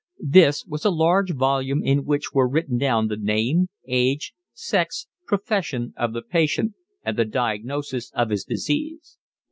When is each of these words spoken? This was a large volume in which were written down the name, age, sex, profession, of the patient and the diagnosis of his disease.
This 0.33 0.65
was 0.65 0.83
a 0.83 0.89
large 0.89 1.35
volume 1.35 1.83
in 1.83 2.05
which 2.05 2.33
were 2.33 2.49
written 2.49 2.79
down 2.79 3.07
the 3.07 3.17
name, 3.17 3.67
age, 3.87 4.33
sex, 4.51 5.05
profession, 5.27 5.93
of 5.95 6.11
the 6.13 6.23
patient 6.23 6.73
and 7.03 7.15
the 7.15 7.23
diagnosis 7.25 8.11
of 8.15 8.31
his 8.31 8.43
disease. 8.43 9.19